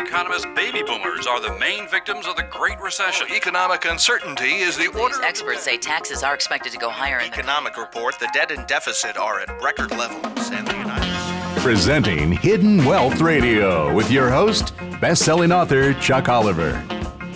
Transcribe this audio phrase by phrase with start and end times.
[0.00, 3.26] economist baby boomers are the main victims of the Great Recession.
[3.34, 5.22] Economic uncertainty is the order.
[5.22, 8.66] Experts say taxes are expected to go higher in the Economic report: the debt and
[8.66, 11.62] deficit are at record levels in the United States.
[11.62, 16.74] Presenting Hidden Wealth Radio with your host, best-selling author Chuck Oliver.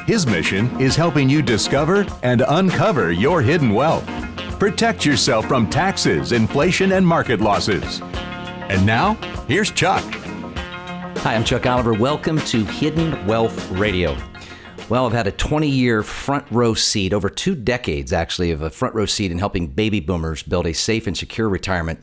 [0.06, 4.06] His mission is helping you discover and uncover your hidden wealth.
[4.58, 8.00] Protect yourself from taxes, inflation, and market losses.
[8.02, 9.14] And now,
[9.48, 10.04] here's Chuck.
[11.22, 11.92] Hi, I'm Chuck Oliver.
[11.92, 14.16] Welcome to Hidden Wealth Radio.
[14.88, 18.70] Well, I've had a 20 year front row seat, over two decades actually, of a
[18.70, 22.00] front row seat in helping baby boomers build a safe and secure retirement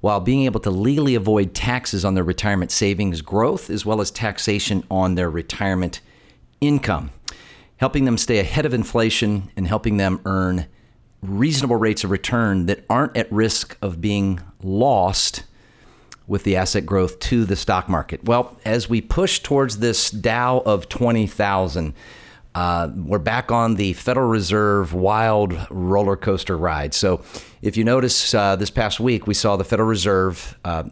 [0.00, 4.10] while being able to legally avoid taxes on their retirement savings growth as well as
[4.10, 6.00] taxation on their retirement
[6.62, 7.10] income,
[7.76, 10.64] helping them stay ahead of inflation and helping them earn
[11.20, 15.44] reasonable rates of return that aren't at risk of being lost
[16.26, 18.24] with the asset growth to the stock market.
[18.24, 21.94] Well, as we push towards this Dow of 20,000,
[22.54, 26.94] uh, we're back on the Federal Reserve wild roller coaster ride.
[26.94, 27.22] So,
[27.60, 30.58] if you notice uh, this past week, we saw the Federal Reserve.
[30.64, 30.84] Uh,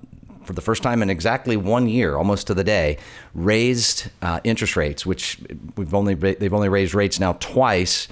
[0.42, 2.98] for the first time in exactly one year, almost to the day,
[3.32, 5.38] raised uh, interest rates, which
[5.76, 8.08] we've only they've only raised rates now twice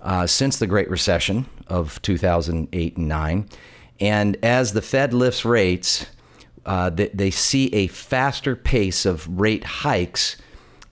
[0.00, 3.48] uh, since the Great Recession of 2008 and 9.
[3.98, 6.06] And as the Fed lifts rates,
[6.66, 10.36] uh, they, they, see a faster pace of rate hikes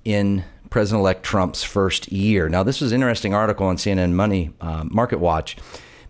[0.05, 2.49] in President elect Trump's first year.
[2.49, 5.57] Now, this was an interesting article on CNN Money uh, Market Watch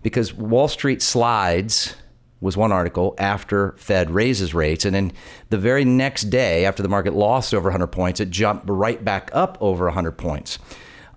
[0.03, 1.95] because Wall Street slides
[2.41, 4.85] was one article after Fed raises rates.
[4.85, 5.13] And then
[5.51, 9.31] the very next day, after the market lost over 100 points, it jumped right back
[9.33, 10.59] up over 100 points.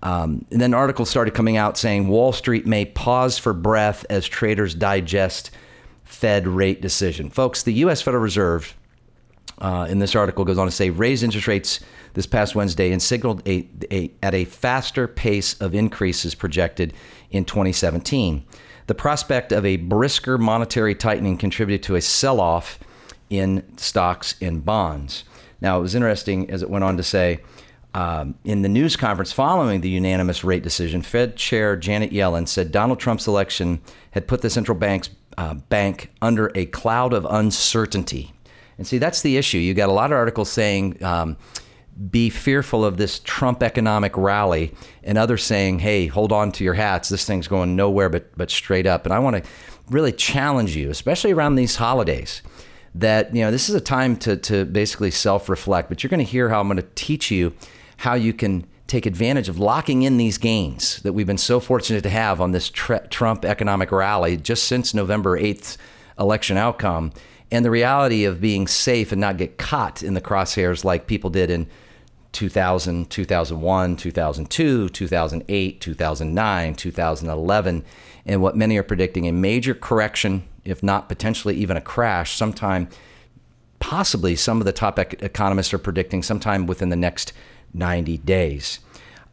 [0.02, 4.26] Um, and then articles started coming out saying Wall Street may pause for breath as
[4.26, 5.50] traders digest
[6.06, 7.28] Fed rate decision.
[7.28, 8.00] Folks, the U.S.
[8.00, 8.74] Federal Reserve,
[9.58, 11.80] uh, in this article, goes on to say raised interest rates
[12.14, 16.94] this past Wednesday and signaled a, a, at a faster pace of increases projected
[17.30, 18.44] in 2017.
[18.86, 22.78] The prospect of a brisker monetary tightening contributed to a sell off
[23.28, 25.24] in stocks and bonds.
[25.60, 27.40] Now, it was interesting as it went on to say,
[27.94, 32.70] um, in the news conference following the unanimous rate decision, Fed Chair Janet Yellen said
[32.70, 33.80] Donald Trump's election
[34.12, 35.08] had put the central bank's
[35.38, 38.32] uh, bank under a cloud of uncertainty.
[38.78, 39.58] And see, that's the issue.
[39.58, 41.36] You got a lot of articles saying, um,
[42.10, 46.74] be fearful of this Trump economic rally, and others saying, hey, hold on to your
[46.74, 47.08] hats.
[47.08, 49.06] This thing's going nowhere but, but straight up.
[49.06, 49.50] And I want to
[49.88, 52.42] really challenge you, especially around these holidays,
[52.94, 55.88] that you know this is a time to, to basically self reflect.
[55.88, 57.54] But you're going to hear how I'm going to teach you
[57.98, 62.02] how you can take advantage of locking in these gains that we've been so fortunate
[62.02, 65.76] to have on this tr- Trump economic rally just since November 8th
[66.18, 67.12] election outcome.
[67.50, 71.30] And the reality of being safe and not get caught in the crosshairs like people
[71.30, 71.68] did in
[72.32, 77.84] 2000, 2001, 2002, 2008, 2009, 2011,
[78.26, 82.88] and what many are predicting a major correction, if not potentially even a crash, sometime,
[83.78, 87.32] possibly some of the top ec- economists are predicting sometime within the next
[87.74, 88.80] 90 days.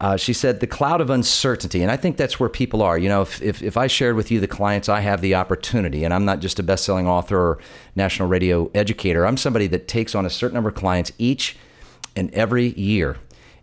[0.00, 2.98] Uh, she said the cloud of uncertainty, and I think that's where people are.
[2.98, 6.04] You know, if, if, if, I shared with you the clients I have the opportunity,
[6.04, 7.58] and I'm not just a best selling author or
[7.94, 11.56] national radio educator, I'm somebody that takes on a certain number of clients each
[12.16, 13.18] and every year.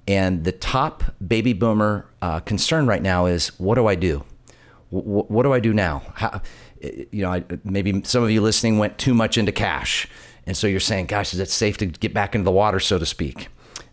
[0.07, 4.23] And the top baby boomer uh, concern right now is what do I do?
[4.91, 6.01] W- what do I do now?
[6.15, 6.41] How,
[6.81, 10.07] you know, I, maybe some of you listening went too much into cash.
[10.47, 12.97] And so you're saying, gosh, is it safe to get back into the water, so
[12.97, 13.49] to speak?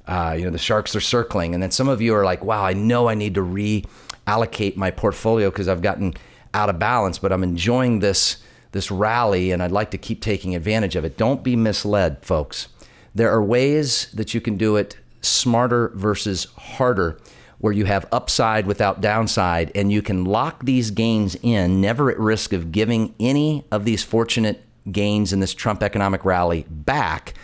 [0.09, 1.53] Uh, you know, the sharks are circling.
[1.53, 4.91] And then some of you are like, wow, I know I need to reallocate my
[4.91, 6.15] portfolio because I've gotten
[6.55, 8.39] out of balance, but I'm enjoying this
[8.73, 11.17] this rally and I'd like to keep taking advantage of it.
[11.17, 12.69] Don't be misled, folks.
[13.15, 17.19] There are ways that you can do it smarter versus harder
[17.59, 22.19] where you have upside without downside and you can lock these gains in, never at
[22.19, 27.35] risk of giving any of these fortunate gains in this Trump economic rally back,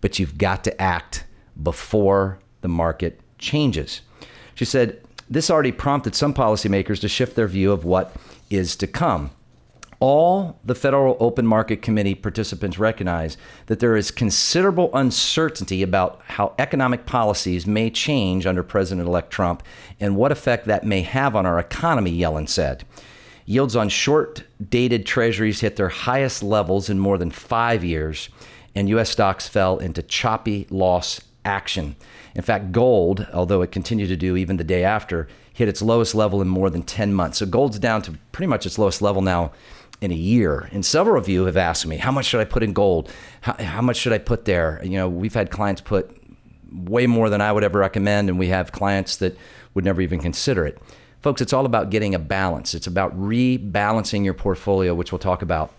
[0.00, 1.24] but you've got to act
[1.62, 4.02] before the market changes.
[4.54, 8.14] She said, This already prompted some policymakers to shift their view of what
[8.50, 9.30] is to come.
[10.00, 13.36] All the Federal Open Market Committee participants recognize
[13.66, 19.62] that there is considerable uncertainty about how economic policies may change under President elect Trump
[20.00, 22.84] and what effect that may have on our economy, Yellen said.
[23.44, 28.30] Yields on short dated treasuries hit their highest levels in more than five years,
[28.74, 29.10] and U.S.
[29.10, 31.96] stocks fell into choppy loss action.
[32.34, 36.14] In fact, gold, although it continued to do even the day after, hit its lowest
[36.14, 37.38] level in more than 10 months.
[37.38, 39.52] So gold's down to pretty much its lowest level now
[40.00, 40.68] in a year.
[40.72, 43.10] And several of you have asked me, how much should I put in gold?
[43.42, 44.80] How, how much should I put there?
[44.82, 46.16] You know, we've had clients put
[46.72, 49.36] way more than I would ever recommend, and we have clients that
[49.74, 50.80] would never even consider it.
[51.20, 52.74] Folks, it's all about getting a balance.
[52.74, 55.74] It's about rebalancing your portfolio, which we'll talk about.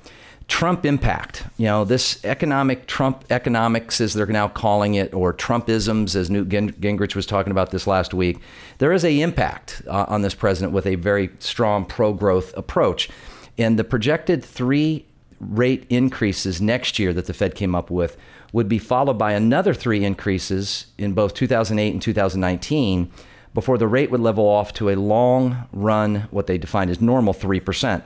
[0.51, 1.45] Trump impact.
[1.55, 6.49] You know, this economic Trump economics, as they're now calling it, or Trumpisms, as Newt
[6.49, 8.37] Gingrich was talking about this last week.
[8.77, 13.09] There is a impact uh, on this president with a very strong pro-growth approach,
[13.57, 15.05] and the projected three
[15.39, 18.17] rate increases next year that the Fed came up with
[18.51, 23.09] would be followed by another three increases in both 2008 and 2019
[23.53, 27.33] before the rate would level off to a long run, what they define as normal
[27.33, 28.03] 3%,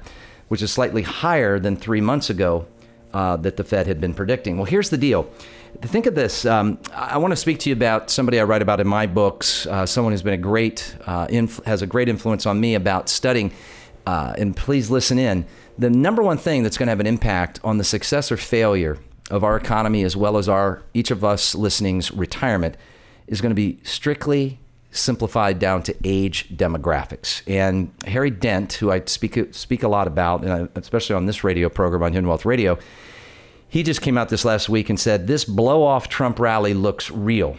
[0.47, 2.65] which is slightly higher than three months ago
[3.13, 4.57] uh, that the Fed had been predicting.
[4.57, 5.23] Well, here's the deal.
[5.81, 6.45] Think of this.
[6.45, 9.65] Um, I want to speak to you about somebody I write about in my books,
[9.67, 13.09] uh, someone who's been a great, uh, inf- has a great influence on me about
[13.09, 13.51] studying.
[14.05, 15.45] Uh, and please listen in.
[15.77, 18.97] The number one thing that's going to have an impact on the success or failure
[19.29, 22.77] of our economy, as well as our each of us listening's retirement,
[23.27, 24.59] is going to be strictly
[24.95, 27.41] simplified down to age demographics.
[27.47, 31.69] And Harry Dent, who I speak speak a lot about, and especially on this radio
[31.69, 32.77] program on Hidden Wealth Radio,
[33.67, 37.11] he just came out this last week and said this blow off Trump rally looks
[37.11, 37.57] real.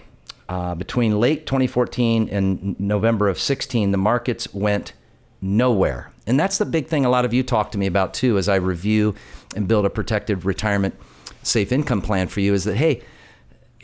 [0.48, 4.92] Uh, between late 2014 and November of 16, the markets went
[5.40, 6.12] nowhere.
[6.26, 8.48] And that's the big thing a lot of you talk to me about too as
[8.48, 9.14] I review
[9.54, 10.94] and build a protected retirement
[11.42, 13.02] safe income plan for you is that, hey,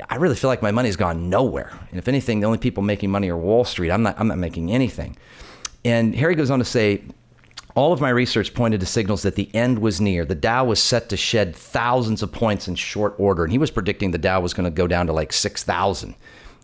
[0.09, 1.71] I really feel like my money's gone nowhere.
[1.91, 3.91] And if anything, the only people making money are Wall Street.
[3.91, 5.17] I'm not, I'm not making anything.
[5.85, 7.03] And Harry goes on to say,
[7.75, 10.25] all of my research pointed to signals that the end was near.
[10.25, 13.71] The Dow was set to shed thousands of points in short order, and he was
[13.71, 16.15] predicting the Dow was going to go down to like 6,000.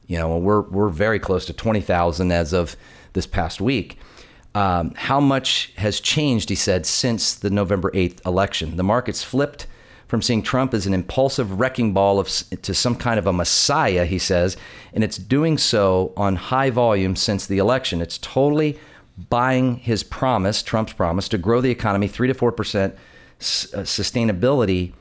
[0.06, 2.76] You know, we're we're very close to 20,000 as of
[3.12, 3.98] this past week.
[4.54, 6.48] Um, how much has changed?
[6.48, 8.76] He said since the November 8th election.
[8.76, 9.66] The markets flipped
[10.08, 12.28] from seeing Trump as an impulsive wrecking ball of,
[12.62, 14.56] to some kind of a messiah, he says,
[14.94, 18.00] and it's doing so on high volume since the election.
[18.00, 18.78] It's totally
[19.28, 22.96] buying his promise, Trump's promise, to grow the economy 3 to 4% uh,
[23.38, 24.94] sustainability.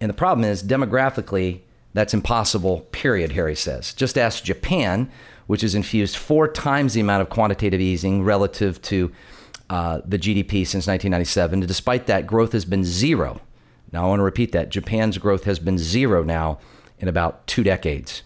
[0.00, 1.60] And the problem is, demographically,
[1.92, 3.92] that's impossible, period, Harry says.
[3.92, 5.10] Just ask Japan,
[5.46, 9.12] which has infused four times the amount of quantitative easing relative to
[9.68, 11.60] uh, the GDP since 1997.
[11.60, 13.42] And despite that, growth has been zero
[13.94, 14.70] now, I want to repeat that.
[14.70, 16.58] Japan's growth has been zero now
[16.98, 18.24] in about two decades.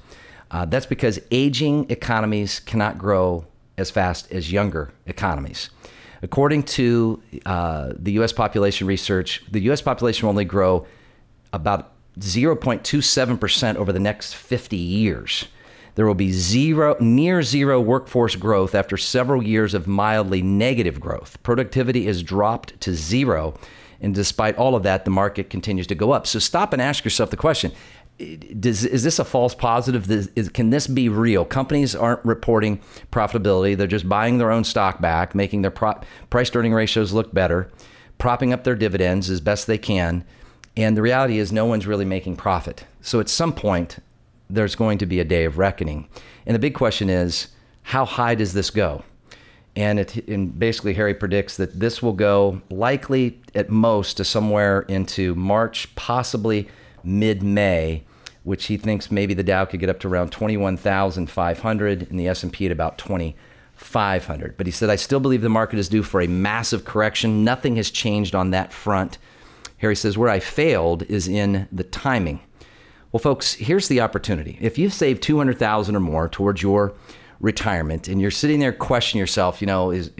[0.50, 3.44] Uh, that's because aging economies cannot grow
[3.76, 5.68] as fast as younger economies.
[6.22, 10.86] According to uh, the US population research, the US population will only grow
[11.52, 15.48] about 0.27% over the next 50 years.
[15.96, 21.42] There will be zero, near zero workforce growth after several years of mildly negative growth.
[21.42, 23.54] Productivity is dropped to zero
[24.00, 26.26] and despite all of that, the market continues to go up.
[26.26, 27.72] So stop and ask yourself the question
[28.18, 30.10] does, is this a false positive?
[30.10, 31.44] Is, can this be real?
[31.44, 32.80] Companies aren't reporting
[33.12, 33.76] profitability.
[33.76, 37.70] They're just buying their own stock back, making their pro- price earning ratios look better,
[38.18, 40.24] propping up their dividends as best they can.
[40.76, 42.84] And the reality is, no one's really making profit.
[43.00, 43.98] So at some point,
[44.50, 46.08] there's going to be a day of reckoning.
[46.44, 47.48] And the big question is,
[47.82, 49.04] how high does this go?
[49.78, 54.80] And, it, and basically, Harry predicts that this will go likely at most to somewhere
[54.88, 56.66] into March, possibly
[57.04, 58.02] mid May,
[58.42, 62.66] which he thinks maybe the Dow could get up to around 21,500 and the S&P
[62.66, 64.56] at about 2,500.
[64.56, 67.44] But he said, I still believe the market is due for a massive correction.
[67.44, 69.18] Nothing has changed on that front.
[69.76, 72.40] Harry says, where I failed is in the timing.
[73.12, 74.58] Well, folks, here's the opportunity.
[74.60, 76.94] If you've saved 200,000 or more towards your
[77.40, 80.10] retirement and you're sitting there questioning yourself, you know, is,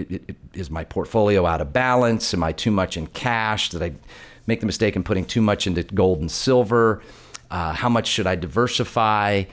[0.55, 2.33] is my portfolio out of balance?
[2.33, 3.71] Am I too much in cash?
[3.71, 3.93] Did I
[4.47, 7.03] make the mistake in putting too much into gold and silver?
[7.51, 9.45] Uh, how much should I diversify?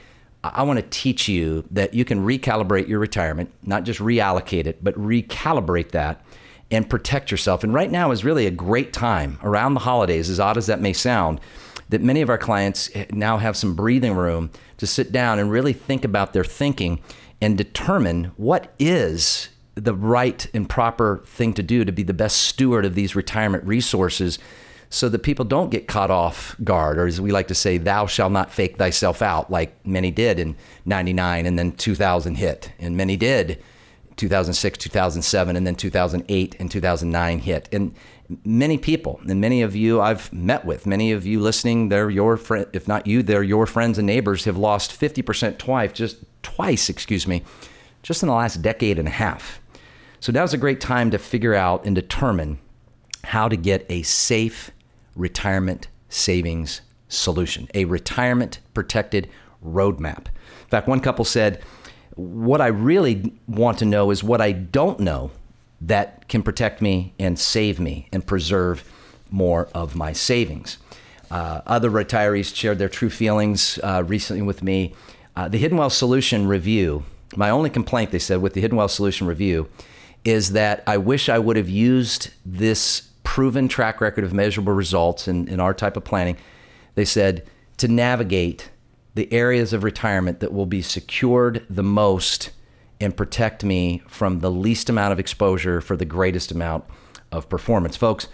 [0.43, 4.83] I want to teach you that you can recalibrate your retirement, not just reallocate it,
[4.83, 6.23] but recalibrate that
[6.69, 7.63] and protect yourself.
[7.63, 10.81] And right now is really a great time around the holidays, as odd as that
[10.81, 11.39] may sound,
[11.89, 15.73] that many of our clients now have some breathing room to sit down and really
[15.73, 16.99] think about their thinking
[17.45, 22.37] and determine what is the right and proper thing to do to be the best
[22.37, 24.39] steward of these retirement resources
[24.89, 28.07] so that people don't get caught off guard, or as we like to say, thou
[28.07, 32.97] shalt not fake thyself out, like many did in 99 and then 2000 hit, and
[32.97, 33.61] many did
[34.15, 37.69] 2006, 2007, and then 2008 and 2009 hit.
[37.71, 37.93] And
[38.43, 42.37] many people, and many of you I've met with, many of you listening, they're your
[42.37, 46.89] friend, if not you, they're your friends and neighbors have lost 50% twice, just twice,
[46.89, 47.41] excuse me,
[48.03, 49.59] just in the last decade and a half.
[50.19, 52.59] So now's a great time to figure out and determine
[53.23, 54.69] how to get a safe
[55.15, 59.27] retirement savings solution, a retirement protected
[59.65, 60.27] roadmap.
[60.27, 61.63] In fact, one couple said,
[62.13, 65.31] What I really want to know is what I don't know
[65.81, 68.83] that can protect me and save me and preserve
[69.31, 70.77] more of my savings.
[71.31, 74.93] Uh, other retirees shared their true feelings uh, recently with me.
[75.35, 77.03] Uh, the Hidden Wealth Solution review,
[77.35, 79.67] my only complaint, they said, with the Hidden Wealth Solution review
[80.23, 85.27] is that I wish I would have used this proven track record of measurable results
[85.27, 86.37] in, in our type of planning.
[86.95, 87.45] They said
[87.77, 88.71] to navigate
[89.13, 92.51] the areas of retirement that will be secured the most
[92.99, 96.85] and protect me from the least amount of exposure for the greatest amount
[97.31, 97.97] of performance.
[97.97, 98.27] Folks,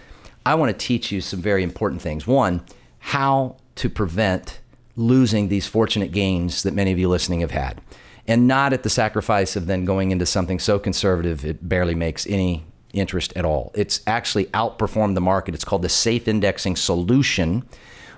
[0.46, 2.26] I want to teach you some very important things.
[2.26, 2.64] One,
[3.00, 4.61] how to prevent
[4.96, 7.82] losing these fortunate gains that many of you listening have had,
[8.28, 12.28] and not at the sacrifice of then going into something so conservative it barely makes
[12.28, 13.72] any interest at all.
[13.74, 15.56] It's actually outperformed the market.
[15.56, 17.64] It's called the safe indexing solution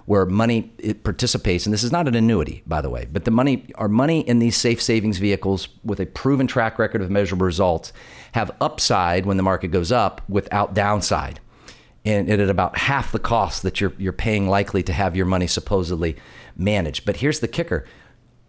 [0.06, 3.32] where money it participates and this is not an annuity by the way but the
[3.32, 7.46] money our money in these safe savings vehicles with a proven track record of measurable
[7.46, 7.94] results
[8.34, 11.40] have upside when the market goes up without downside
[12.06, 15.48] and at about half the cost that you're, you're paying likely to have your money
[15.48, 16.16] supposedly
[16.58, 17.06] managed.
[17.06, 17.86] But here's the kicker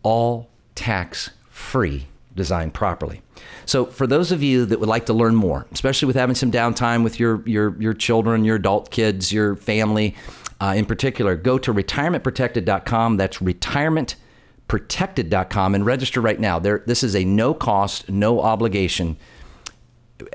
[0.02, 3.22] all tax free, designed properly.
[3.64, 6.50] So, for those of you that would like to learn more, especially with having some
[6.50, 10.14] downtime with your, your, your children, your adult kids, your family
[10.60, 13.16] uh, in particular, go to retirementprotected.com.
[13.16, 16.58] That's retirementprotected.com and register right now.
[16.58, 19.16] There, this is a no cost, no obligation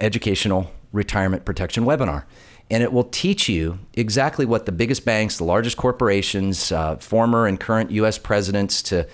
[0.02, 2.24] educational retirement protection webinar
[2.72, 7.48] and it will teach you exactly what the biggest banks, the largest corporations, uh, former
[7.48, 8.18] and current U.S.
[8.18, 9.08] presidents, to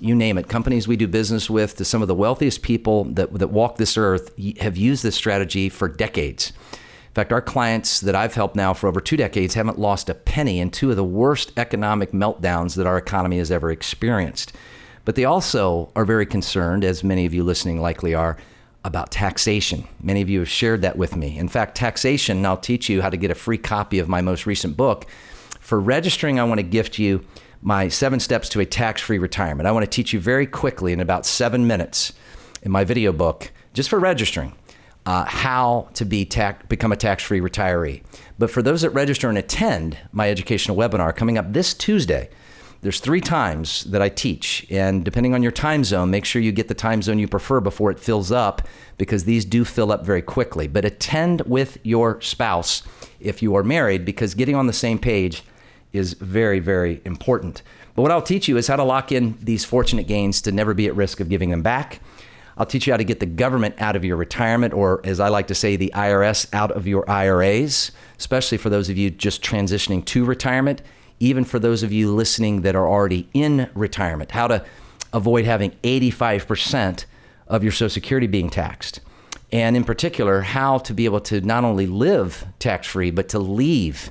[0.00, 3.32] you name it, companies we do business with, to some of the wealthiest people that,
[3.34, 6.52] that walk this earth have used this strategy for decades.
[6.72, 10.14] In fact, our clients that I've helped now for over two decades haven't lost a
[10.14, 14.52] penny in two of the worst economic meltdowns that our economy has ever experienced.
[15.06, 18.36] But they also are very concerned, as many of you listening likely are,
[18.86, 19.86] about taxation.
[20.00, 21.36] Many of you have shared that with me.
[21.36, 24.46] In fact, taxation, I'll teach you how to get a free copy of my most
[24.46, 25.06] recent book.
[25.60, 27.24] For registering, I want to gift you
[27.60, 29.66] my seven steps to a tax free retirement.
[29.66, 32.12] I want to teach you very quickly in about seven minutes
[32.62, 34.54] in my video book, just for registering,
[35.04, 38.02] uh, how to be tax, become a tax free retiree.
[38.38, 42.28] But for those that register and attend my educational webinar coming up this Tuesday,
[42.86, 46.52] there's three times that I teach, and depending on your time zone, make sure you
[46.52, 48.62] get the time zone you prefer before it fills up
[48.96, 50.68] because these do fill up very quickly.
[50.68, 52.84] But attend with your spouse
[53.18, 55.42] if you are married because getting on the same page
[55.92, 57.64] is very, very important.
[57.96, 60.72] But what I'll teach you is how to lock in these fortunate gains to never
[60.72, 61.98] be at risk of giving them back.
[62.56, 65.26] I'll teach you how to get the government out of your retirement, or as I
[65.26, 69.42] like to say, the IRS out of your IRAs, especially for those of you just
[69.42, 70.82] transitioning to retirement
[71.20, 74.64] even for those of you listening that are already in retirement, how to
[75.12, 77.04] avoid having 85%
[77.48, 79.00] of your Social Security being taxed.
[79.52, 83.38] And in particular, how to be able to not only live tax free, but to
[83.38, 84.10] leave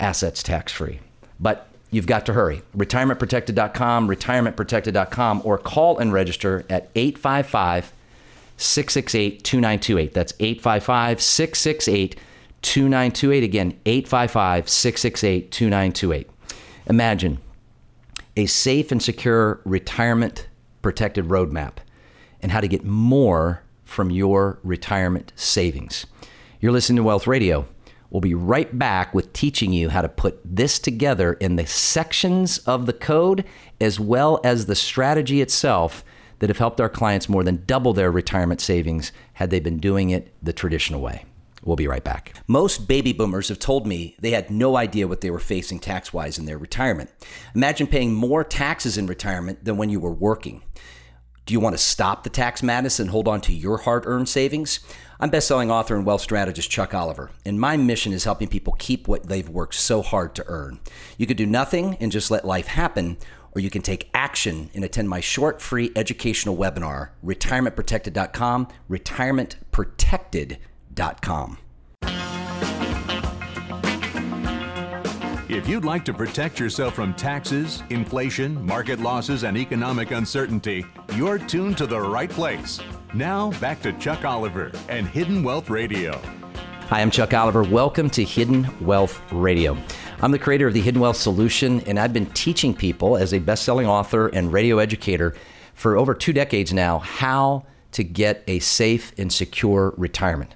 [0.00, 1.00] assets tax free.
[1.38, 2.62] But you've got to hurry.
[2.76, 7.92] RetirementProtected.com, retirementprotected.com, or call and register at 855
[8.56, 10.14] 668 2928.
[10.14, 12.33] That's 855 668 2928.
[13.44, 16.30] Again, 855 668 2928.
[16.86, 17.38] Imagine
[18.36, 20.48] a safe and secure retirement
[20.82, 21.74] protected roadmap
[22.42, 26.06] and how to get more from your retirement savings.
[26.60, 27.66] You're listening to Wealth Radio.
[28.10, 32.58] We'll be right back with teaching you how to put this together in the sections
[32.58, 33.44] of the code
[33.80, 36.04] as well as the strategy itself
[36.38, 40.10] that have helped our clients more than double their retirement savings had they been doing
[40.10, 41.24] it the traditional way.
[41.64, 42.34] We'll be right back.
[42.46, 46.12] Most baby boomers have told me they had no idea what they were facing tax
[46.12, 47.10] wise in their retirement.
[47.54, 50.62] Imagine paying more taxes in retirement than when you were working.
[51.46, 54.28] Do you want to stop the tax madness and hold on to your hard earned
[54.28, 54.80] savings?
[55.20, 59.08] I'm best-selling author and wealth strategist Chuck Oliver, and my mission is helping people keep
[59.08, 60.80] what they've worked so hard to earn.
[61.18, 63.18] You could do nothing and just let life happen,
[63.54, 70.56] or you can take action and attend my short free educational webinar, retirementprotected.com, retirementprotected.com
[75.64, 80.84] if you'd like to protect yourself from taxes, inflation, market losses, and economic uncertainty,
[81.16, 82.80] you're tuned to the right place.
[83.14, 86.20] Now, back to Chuck Oliver and Hidden Wealth Radio.
[86.90, 87.62] Hi, I'm Chuck Oliver.
[87.62, 89.76] Welcome to Hidden Wealth Radio.
[90.20, 93.38] I'm the creator of the Hidden Wealth Solution, and I've been teaching people as a
[93.38, 95.34] best selling author and radio educator
[95.72, 100.54] for over two decades now how to get a safe and secure retirement.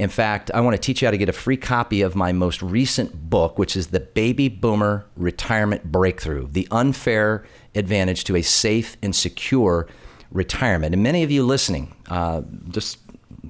[0.00, 2.32] In fact, I want to teach you how to get a free copy of my
[2.32, 8.40] most recent book, which is The Baby Boomer Retirement Breakthrough The Unfair Advantage to a
[8.40, 9.88] Safe and Secure
[10.32, 10.94] Retirement.
[10.94, 12.40] And many of you listening, uh,
[12.70, 12.96] just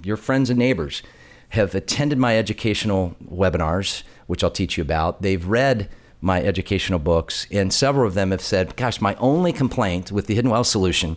[0.03, 1.05] your friends and neighbors,
[1.51, 5.23] have attended my educational webinars, which I'll teach you about.
[5.23, 5.89] They've read
[6.21, 10.35] my educational books, and several of them have said, Gosh, my only complaint with the
[10.35, 11.17] Hidden Wealth Solution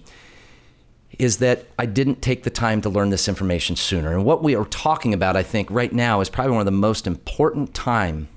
[1.19, 4.11] is that I didn't take the time to learn this information sooner.
[4.11, 6.71] And what we are talking about, I think, right now is probably one of the
[6.71, 8.27] most important time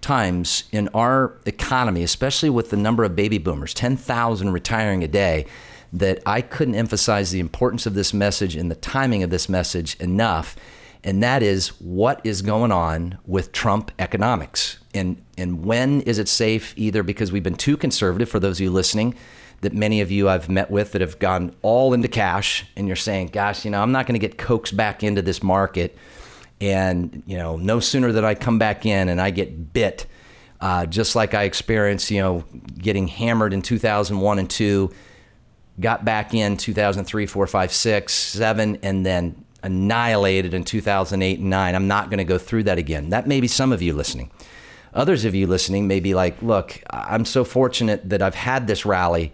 [0.00, 5.46] times in our economy, especially with the number of baby boomers, 10,000 retiring a day,
[5.92, 9.94] that I couldn't emphasize the importance of this message and the timing of this message
[10.00, 10.56] enough.
[11.04, 14.78] And that is what is going on with Trump economics.
[14.94, 18.64] And, and when is it safe, either because we've been too conservative, for those of
[18.64, 19.14] you listening,
[19.62, 22.96] that many of you I've met with that have gone all into cash, and you're
[22.96, 25.96] saying, gosh, you know, I'm not going to get coaxed back into this market.
[26.60, 30.06] And, you know, no sooner that I come back in and I get bit,
[30.60, 32.44] uh, just like I experienced, you know,
[32.76, 34.92] getting hammered in 2001 and 2,
[35.80, 41.74] got back in 2003, 4, 5, 6, 7, and then annihilated in 2008 and 9.
[41.74, 43.10] I'm not going to go through that again.
[43.10, 44.30] That may be some of you listening.
[44.94, 48.84] Others of you listening may be like, look, I'm so fortunate that I've had this
[48.84, 49.32] rally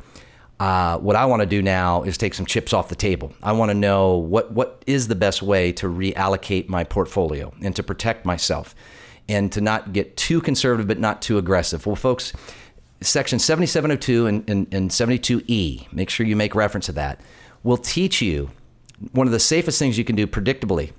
[0.61, 3.33] uh, what I want to do now is take some chips off the table.
[3.43, 7.77] I want to know what what is the best way to reallocate my portfolio and
[7.77, 8.75] to protect myself,
[9.29, 11.87] and to not get too conservative but not too aggressive.
[11.87, 12.33] Well, folks,
[13.01, 17.21] Section 7702 and, and, and 72E, make sure you make reference to that,
[17.63, 18.51] will teach you
[19.13, 20.91] one of the safest things you can do predictably,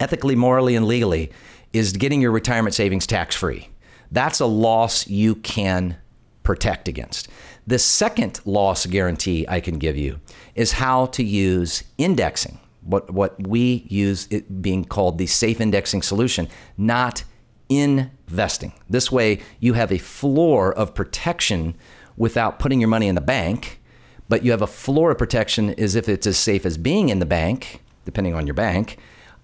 [0.00, 1.30] ethically, morally, and legally
[1.74, 3.68] is getting your retirement savings tax free.
[4.10, 5.98] That's a loss you can
[6.42, 7.28] protect against.
[7.66, 10.20] The second loss guarantee I can give you
[10.54, 16.02] is how to use indexing, what, what we use it being called the safe indexing
[16.02, 17.24] solution, not
[17.68, 18.72] investing.
[18.88, 21.74] This way, you have a floor of protection
[22.16, 23.80] without putting your money in the bank,
[24.28, 27.18] but you have a floor of protection as if it's as safe as being in
[27.18, 28.98] the bank, depending on your bank,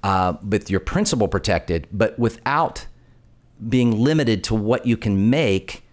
[0.05, 2.87] uh, with your principal protected, but without
[3.69, 5.85] being limited to what you can make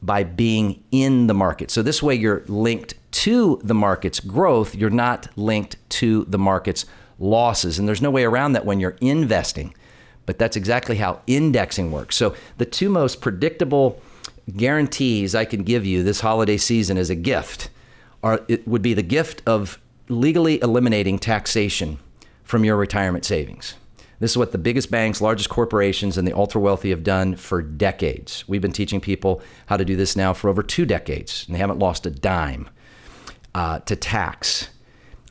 [0.00, 1.70] by being in the market.
[1.70, 6.86] So this way you're linked to the market's growth, you're not linked to the market's
[7.18, 7.78] losses.
[7.78, 9.74] And there's no way around that when you're investing.
[10.26, 12.16] But that's exactly how indexing works.
[12.16, 14.00] So the two most predictable
[14.56, 17.70] guarantees I can give you this holiday season as a gift
[18.22, 21.98] are it would be the gift of legally eliminating taxation
[22.44, 23.74] from your retirement savings.
[24.20, 27.62] This is what the biggest banks, largest corporations, and the ultra wealthy have done for
[27.62, 28.46] decades.
[28.48, 31.60] We've been teaching people how to do this now for over two decades, and they
[31.60, 32.68] haven't lost a dime
[33.54, 34.70] uh, to tax.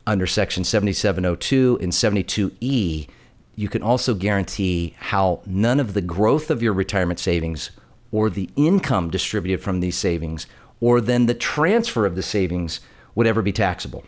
[0.06, 3.08] Under Section 7702 and 72E,
[3.56, 7.72] you can also guarantee how none of the growth of your retirement savings
[8.10, 10.46] or the income distributed from these savings
[10.80, 12.80] or then the transfer of the savings
[13.14, 14.04] would ever be taxable.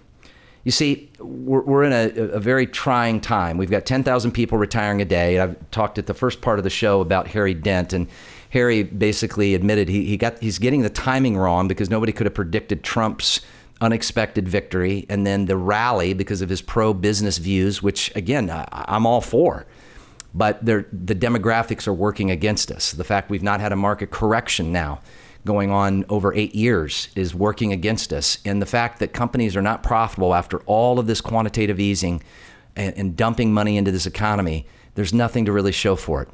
[0.64, 3.56] You see, we're, we're in a, a, very trying time.
[3.56, 5.38] We've got 10,000 people retiring a day.
[5.38, 8.08] I've talked at the first part of the show about Harry Dent, and
[8.50, 12.34] Harry basically admitted he, he got he's getting the timing wrong because nobody could have
[12.34, 13.40] predicted Trump's
[13.80, 18.66] unexpected victory and then the rally because of his pro business views, which again I,
[18.70, 19.66] I'm all for.
[20.34, 22.92] But the demographics are working against us.
[22.92, 25.00] The fact we've not had a market correction now
[25.44, 28.38] going on over eight years is working against us.
[28.44, 32.22] And the fact that companies are not profitable after all of this quantitative easing
[32.76, 36.28] and, and, dumping money into this economy, there's nothing to really show for it.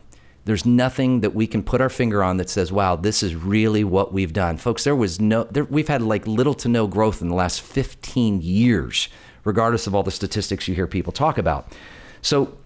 [0.44, 3.84] There's nothing that we can put our finger on that says, wow, this is really
[3.84, 4.58] what we've done.
[4.58, 7.62] Folks, there was no, there, we've had like little to no growth in the last
[7.62, 9.08] 15 years,
[9.44, 11.72] regardless of all the statistics you hear people talk about.
[12.22, 12.56] So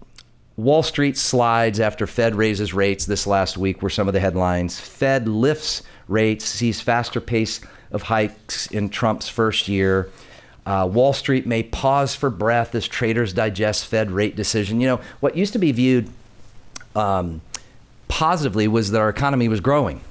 [0.57, 4.79] Wall Street slides after Fed raises rates this last week were some of the headlines.
[4.79, 7.61] Fed lifts rates, sees faster pace
[7.91, 10.09] of hikes in Trump's first year.
[10.65, 14.79] Uh, Wall Street may pause for breath as traders digest Fed rate decision.
[14.79, 16.09] You know, what used to be viewed
[16.95, 17.41] um,
[18.07, 20.01] positively was that our economy was growing.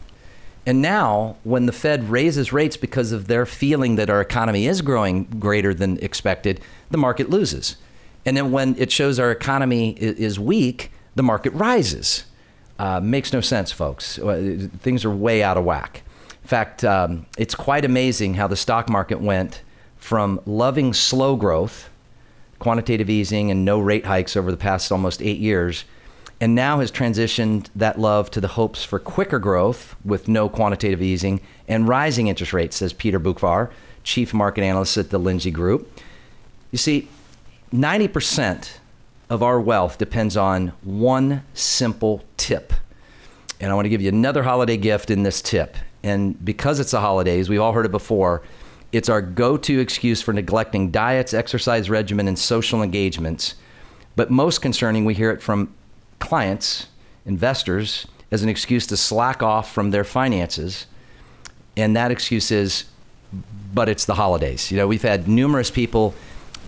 [0.67, 4.83] And now, when the Fed raises rates because of their feeling that our economy is
[4.83, 7.77] growing greater than expected, the market loses.
[8.25, 12.25] And then when it shows our economy is weak, the market rises.
[12.79, 14.19] Uh, makes no sense, folks.
[14.19, 16.03] Uh, things are way out of whack.
[16.43, 19.63] In fact, um, it's quite amazing how the stock market went
[19.97, 21.91] from loving slow growth,
[22.59, 25.85] quantitative easing, and no rate hikes over the past almost eight years,
[26.41, 31.03] and now has transitioned that love to the hopes for quicker growth with no quantitative
[31.03, 33.71] easing and rising interest rates, says Peter Boockvar,
[34.03, 36.01] chief market analyst at the Lindsey Group.
[36.71, 37.09] You see,
[37.73, 38.79] 90%
[39.29, 42.73] of our wealth depends on one simple tip.
[43.61, 45.77] And I want to give you another holiday gift in this tip.
[46.03, 48.43] And because it's the holidays, we've all heard it before,
[48.91, 53.55] it's our go to excuse for neglecting diets, exercise regimen, and social engagements.
[54.17, 55.73] But most concerning, we hear it from
[56.19, 56.89] clients,
[57.25, 60.87] investors, as an excuse to slack off from their finances.
[61.77, 62.85] And that excuse is,
[63.73, 64.71] but it's the holidays.
[64.73, 66.15] You know, we've had numerous people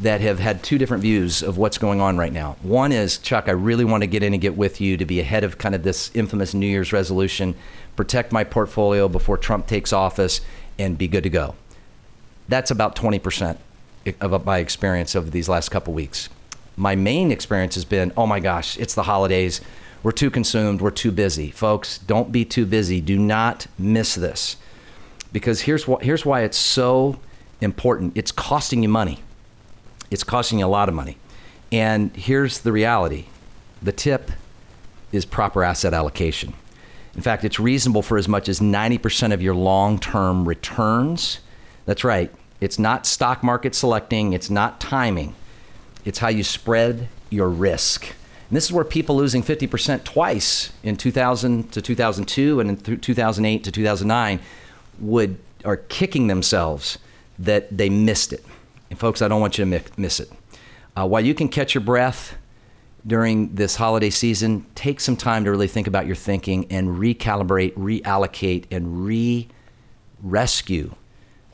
[0.03, 2.57] that have had two different views of what's going on right now.
[2.62, 5.21] One is, Chuck, I really want to get in and get with you to be
[5.21, 7.55] ahead of kind of this infamous New Year's resolution,
[7.95, 10.41] protect my portfolio before Trump takes office,
[10.79, 11.55] and be good to go.
[12.49, 13.59] That's about 20%
[14.21, 16.29] of my experience over these last couple weeks.
[16.77, 19.61] My main experience has been, oh my gosh, it's the holidays.
[20.03, 20.81] We're too consumed.
[20.81, 21.53] We're too busy.
[21.53, 23.01] Folks, don't be too busy.
[23.01, 24.57] Do not miss this.
[25.33, 27.21] Because here's, what, here's why it's so
[27.61, 29.21] important it's costing you money
[30.12, 31.16] it's costing you a lot of money.
[31.70, 33.27] And here's the reality
[33.81, 34.31] the tip
[35.11, 36.55] is proper asset allocation.
[37.14, 41.40] In fact, it's reasonable for as much as 90% of your long term returns.
[41.85, 42.31] That's right.
[42.61, 45.35] It's not stock market selecting, it's not timing,
[46.05, 48.07] it's how you spread your risk.
[48.48, 53.64] And this is where people losing 50% twice in 2000 to 2002 and in 2008
[53.64, 54.40] to 2009
[55.01, 56.98] would are kicking themselves
[57.38, 58.44] that they missed it.
[58.93, 60.31] And folks, I don't want you to miss it.
[60.95, 62.37] Uh, while you can catch your breath
[63.07, 67.73] during this holiday season, take some time to really think about your thinking and recalibrate,
[67.73, 69.49] reallocate, and re
[70.23, 70.95] rescue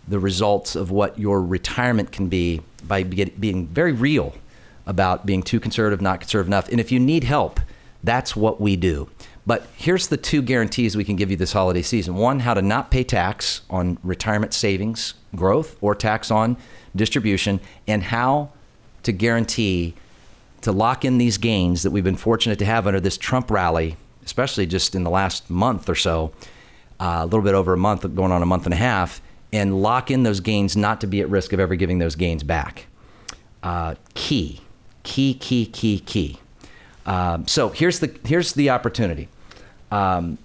[0.08, 4.34] the results of what your retirement can be by being very real
[4.84, 6.68] about being too conservative, not conservative enough.
[6.70, 7.60] And if you need help,
[8.02, 9.08] that's what we do.
[9.46, 12.62] But here's the two guarantees we can give you this holiday season one, how to
[12.62, 16.56] not pay tax on retirement savings growth or tax on
[16.94, 18.50] distribution, and how
[19.02, 19.94] to guarantee
[20.60, 23.96] to lock in these gains that we've been fortunate to have under this Trump rally,
[24.24, 26.32] especially just in the last month or so,
[27.00, 29.20] uh, a little bit over a month, going on a month and a half,
[29.52, 32.42] and lock in those gains not to be at risk of ever giving those gains
[32.42, 32.86] back.
[33.62, 34.60] Uh, key,
[35.04, 36.38] key, key, key, key.
[37.06, 39.28] Um, so here's the here's the opportunity.
[39.90, 40.36] Um,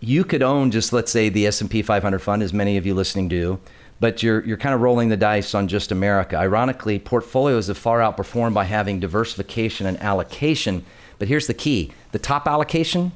[0.00, 3.28] you could own just let's say the S&P 500 fund, as many of you listening
[3.28, 3.58] do
[4.02, 6.36] but you're, you're kind of rolling the dice on just America.
[6.36, 10.84] Ironically, portfolios have far outperformed by having diversification and allocation.
[11.20, 13.12] But here's the key the top allocation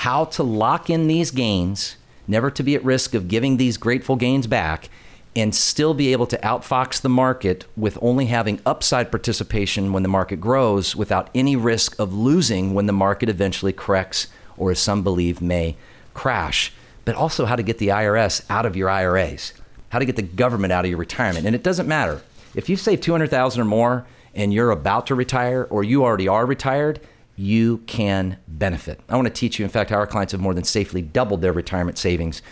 [0.01, 1.97] how to lock in these gains,
[2.29, 4.91] never to be at risk of giving these grateful gains back,
[5.35, 10.09] and still be able to outfox the market with only having upside participation when the
[10.09, 14.27] market grows without any risk of losing when the market eventually corrects
[14.59, 15.77] or, as some believe, may
[16.13, 16.75] crash.
[17.07, 19.55] But also how to get the IRS out of your IRAs,
[19.89, 21.47] how to get the government out of your retirement.
[21.47, 22.21] And it doesn't matter.
[22.55, 26.45] If you've saved 200,000 or more and you're about to retire or you already are
[26.45, 27.01] retired,
[27.37, 29.01] you can benefit.
[29.09, 31.53] I want to teach you, in fact, our clients have more than safely doubled their
[31.53, 32.43] retirement savings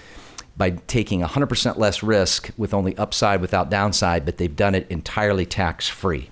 [0.56, 5.46] by taking 100% less risk with only upside without downside, but they've done it entirely
[5.46, 6.30] tax free.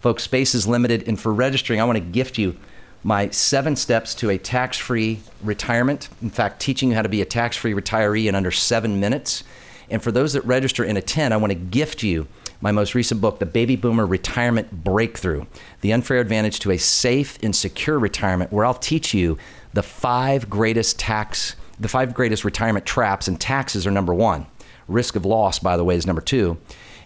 [0.00, 2.56] Folks, space is limited, and for registering, I want to gift you
[3.04, 6.08] my seven steps to a tax free retirement.
[6.20, 9.42] In fact, teaching you how to be a tax free retiree in under seven minutes.
[9.90, 12.26] And for those that register and attend, I want to gift you
[12.62, 15.46] my most recent book, The Baby Boomer Retirement Breakthrough
[15.80, 19.36] The Unfair Advantage to a Safe and Secure Retirement, where I'll teach you
[19.72, 24.46] the five greatest tax, the five greatest retirement traps, and taxes are number one.
[24.86, 26.56] Risk of loss, by the way, is number two.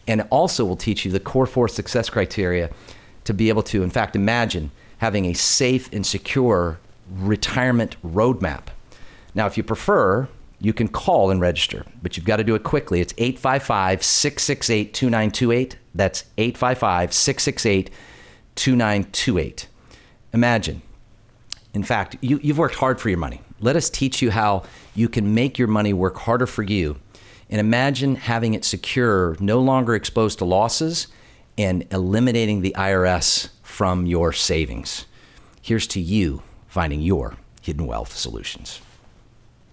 [0.07, 2.71] And also will teach you the core four success criteria
[3.25, 6.79] to be able to, in fact, imagine having a safe and secure
[7.11, 8.65] retirement roadmap.
[9.35, 10.29] Now, if you prefer,
[10.61, 13.01] you can call and register, but you've got to do it quickly.
[13.01, 15.79] It's 855 668 2928.
[15.95, 17.91] That's 855 668
[18.55, 19.69] 2928.
[20.33, 20.83] Imagine,
[21.75, 23.43] in fact, you, you've worked hard for your money.
[23.61, 24.65] Let us teach you how
[24.95, 26.97] you can make your money work harder for you.
[27.49, 31.07] And imagine having it secure, no longer exposed to losses,
[31.57, 35.07] and eliminating the IRS from your savings.
[35.63, 38.81] Here's to you finding your hidden wealth solutions.